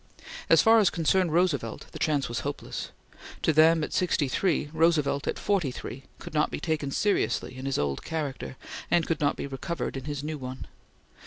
[0.49, 2.89] As far as concerned Roosevelt, the chance was hopeless.
[3.43, 7.67] To them at sixty three, Roosevelt at forty three could not be taken seriously in
[7.67, 8.57] his old character,
[8.89, 10.65] and could not be recovered in his new one.